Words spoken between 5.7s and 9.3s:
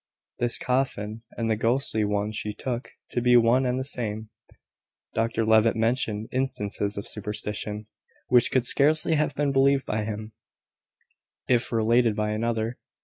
mentioned instances of superstition, which could scarcely